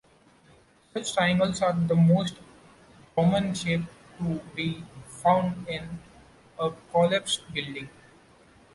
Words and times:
Such 0.95 1.13
triangles 1.13 1.61
are 1.61 1.73
the 1.73 1.93
most 1.93 2.33
common 3.13 3.53
shape 3.53 3.83
to 4.17 4.41
be 4.55 4.83
found 5.05 5.67
in 5.67 5.99
a 6.59 6.71
collapsed 6.91 7.43
building. 7.53 7.87